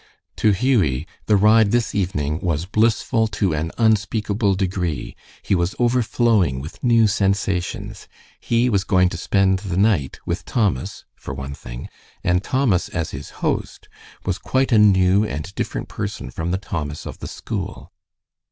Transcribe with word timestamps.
To 0.37 0.49
Hughie, 0.49 1.05
the 1.27 1.35
ride 1.35 1.69
this 1.69 1.93
evening 1.93 2.39
was 2.41 2.65
blissful 2.65 3.27
to 3.27 3.53
an 3.53 3.71
unspeakable 3.77 4.55
degree. 4.55 5.15
He 5.43 5.53
was 5.53 5.75
overflowing 5.77 6.59
with 6.59 6.83
new 6.83 7.05
sensations. 7.05 8.07
He 8.39 8.67
was 8.67 8.83
going 8.83 9.09
to 9.09 9.17
spend 9.17 9.59
the 9.59 9.77
night 9.77 10.19
with 10.25 10.43
Thomas, 10.43 11.05
for 11.13 11.35
one 11.35 11.53
thing, 11.53 11.87
and 12.23 12.43
Thomas 12.43 12.89
as 12.89 13.11
his 13.11 13.29
host 13.45 13.89
was 14.25 14.39
quite 14.39 14.71
a 14.71 14.79
new 14.79 15.23
and 15.23 15.53
different 15.53 15.87
person 15.87 16.31
from 16.31 16.49
the 16.49 16.57
Thomas 16.57 17.05
of 17.05 17.19
the 17.19 17.27
school. 17.27 17.91